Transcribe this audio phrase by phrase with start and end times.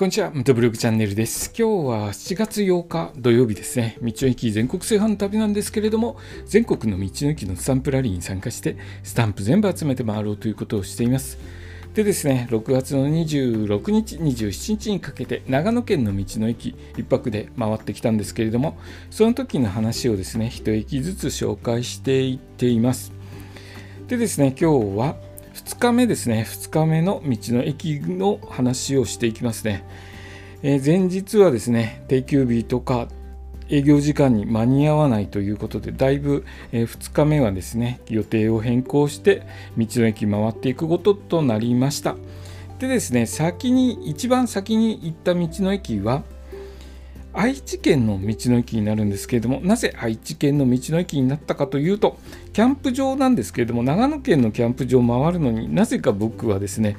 [0.00, 1.52] こんにちは、ムトブログチャンネルです。
[1.54, 3.98] 今日は7月8日土曜日ですね。
[4.00, 6.16] 道の駅全国制覇の旅なんですけれども、
[6.46, 11.36] 全国の道の駅のスタンプラリーに参加して、スタンプ全部集めて回ろうということをしています。
[11.92, 18.78] でですね、6月の26日、27日にかけて、長野県の道の駅1泊で回ってきたんですけれども、
[19.10, 23.12] その時の話をですね、1駅ずつ紹介していっています。
[24.08, 25.16] でですね、今日は、
[25.64, 29.84] 2日目ですね、2日目の道の駅の話をしていきますね。
[30.62, 33.08] えー、前日はですね、定休日とか
[33.68, 39.42] 営業時間に間に合わないということで、だいぶ、えー、2日目はですね、予定を変更して
[39.76, 42.16] 道の駅回っていくこととなりました。
[42.78, 46.22] でですね、先に、一番先に行った道の駅は、
[47.32, 52.18] 愛知県の道の駅になるんですけれどもなぜ愛知県の道の駅になったかというと
[52.52, 56.96] キャンプ場なんですけれども長野県のキャンプ場を回るのになぜか僕はですね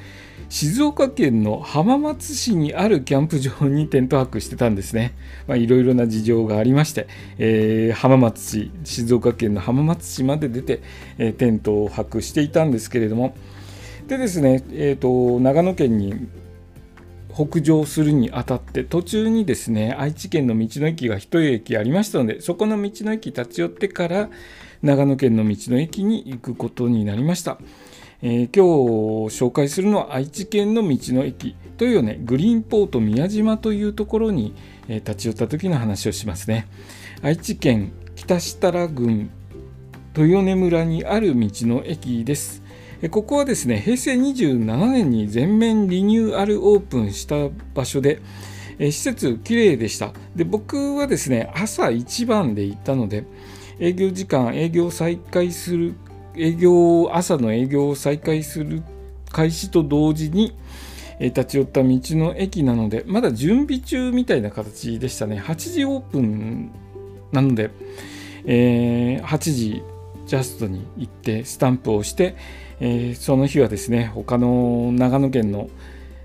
[0.51, 5.13] 静岡県の浜松市にあるキャンプ場にテント泊してたんですね。
[5.47, 10.81] いろいろな事情がありまして、えー、浜松市、静岡県の浜松市まで出て、
[11.17, 13.33] えー、テントを泊していたんですけれども、
[14.09, 16.27] でですね、えーと長野県に
[17.33, 24.29] 北上するにあたって途中にですね愛知県の道の駅が1駅ありましたのでそこの道の駅立ち寄ってから
[24.81, 27.59] 長野県の道の駅に行くことになりました、
[28.21, 34.53] えー、今日紹介するのは愛知県の道の駅というねグリーンポート宮島というところに、
[34.87, 36.67] え、立ち寄った時の話をしますね。
[37.23, 39.31] 愛知県北設楽郡
[40.15, 42.60] 豊根村にある道の駅です。
[43.09, 47.35] ここはですね平成27年に全面リニューアルオープンした
[47.73, 48.21] 場所で
[48.79, 50.13] 施設きれいでした。
[50.35, 53.25] で僕はですね朝一番で行ったので
[53.79, 55.95] 営業時間営業再開する
[56.35, 58.83] 営業朝の営業を再開する
[59.31, 60.55] 開始と同時に
[61.19, 65.39] 立ち寄った道の駅なのでまだ準備中みたいな形でしたね。
[65.39, 66.71] 8時オープン
[67.31, 67.71] なので、
[68.45, 69.83] えー、8時
[70.31, 72.37] ジャストに行ってスタンプをして、
[72.79, 75.69] えー、その日はですね他の長野県の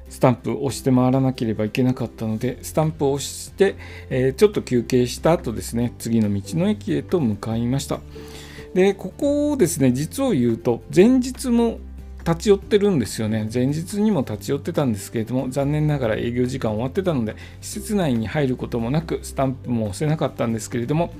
[0.08, 3.74] スタンプを押して回らなければいけなかったのでスタンプを押して、
[4.08, 7.98] えー、ちょっと休憩した後ですね次の道の駅へと向かいました。
[8.74, 11.80] でここをですね実を言うと前日も
[12.20, 13.50] 立ち寄ってるんですよね。
[13.52, 21.12] 前日にも立ち寄ってたんですけれども残念ながら営業時間終わってたので施設内に入ることもなくスタンプも押せなかったんですけれども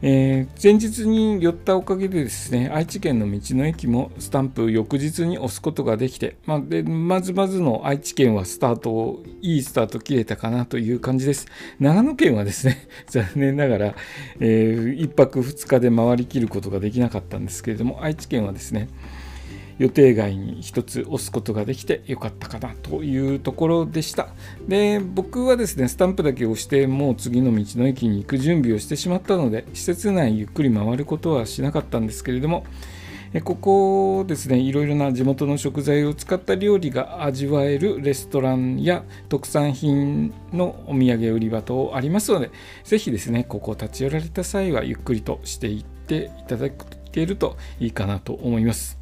[0.00, 11.46] えー、前日に寄ったおかげでですね愛知県の道の駅もスタンプ翌日に押すことができて、まあ、でまずまずの愛知県はスタートをいいスタート切れたかなという感じです。
[11.80, 13.94] 長野県はですね 残念ながら、
[14.40, 18.88] えー、1泊2日で回りきることができなかったんですけれども愛知県はですね
[19.78, 24.28] 予定外に1つ押すことができてよかったかなというところでした。
[24.66, 32.64] で、僕はですね、スタンプだけ押してもう次の道の駅に行く準備をしてしまったので、施設内ゆっくり回ることはしなかったんですけれども、
[33.44, 42.50] ここですね、いろいろな地元の食材を使った料理が味わえるレストランや特産品のお土産売り場等ありますので、
[42.84, 46.70] ぜひですね、ここを立ち寄られた際はゆっくりとしていっていただ
[47.12, 48.97] けるといいかなと思います。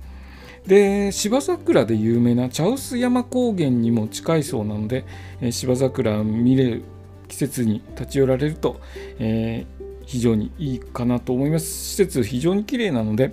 [0.66, 5.04] で芝桜で有名な茶臼山高原にも近いそうなので、
[5.40, 6.84] えー、芝桜見れる
[7.28, 8.80] 季節に立ち寄られると、
[9.18, 11.66] えー、非常にいいかなと思います。
[11.66, 13.32] 施設非常に綺麗なので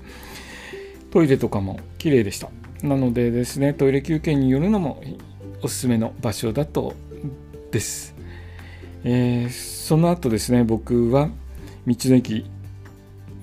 [1.12, 2.50] トイレとかも綺麗でした。
[2.84, 5.02] なのでですねトイレ休憩によるのも
[5.62, 6.94] おすすめの場所だと
[7.72, 8.14] です、
[9.06, 11.30] えー、その後ですね僕は
[11.88, 12.46] 道の駅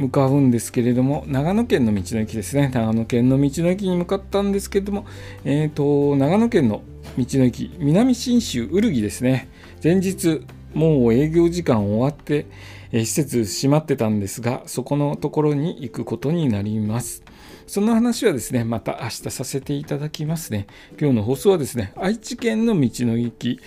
[0.00, 2.70] 向かうんですけれども長野県の道の駅ですね。
[2.72, 5.04] 長野県の道の駅に向かったんですけれども、
[5.44, 6.82] えーと、長野県の
[7.18, 9.48] 道の駅南信州ウルギですね。
[9.84, 10.42] 前日
[10.74, 12.46] もう営業時間終わって、
[12.92, 17.22] え、施設閉まってたんですがそこのところに行くことになります
[17.68, 20.66] その話はですねまた明日させていただきますね
[21.00, 23.60] 今日の放送はですね愛知県の道の駅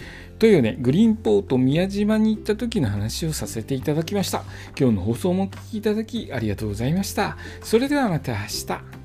[0.44, 4.44] というね、グリーンポート宮島に行った時の話をさせていただきました。
[4.78, 7.38] 今日の放送もお聴きいただきありがとうございました。
[7.62, 8.38] それではまた明
[8.68, 9.03] 日。